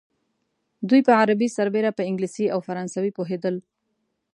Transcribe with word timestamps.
دوی 0.89 1.01
په 1.07 1.13
عربي 1.21 1.47
سربېره 1.57 1.91
په 1.97 2.03
انګلیسي 2.09 2.45
او 2.53 2.59
فرانسوي 2.67 3.11
پوهېدل. 3.17 3.55